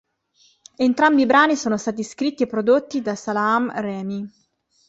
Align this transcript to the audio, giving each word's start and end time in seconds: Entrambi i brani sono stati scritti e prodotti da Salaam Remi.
Entrambi 0.77 1.21
i 1.21 1.25
brani 1.27 1.55
sono 1.55 1.77
stati 1.77 2.01
scritti 2.03 2.41
e 2.41 2.47
prodotti 2.47 3.03
da 3.03 3.13
Salaam 3.13 3.71
Remi. 3.71 4.27